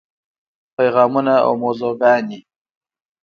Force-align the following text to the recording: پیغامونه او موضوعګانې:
پیغامونه 0.75 1.35
او 1.47 1.51
موضوعګانې: 1.63 2.39